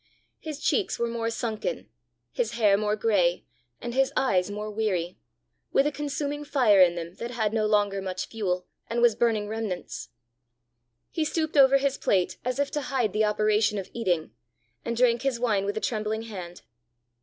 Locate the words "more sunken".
1.07-1.87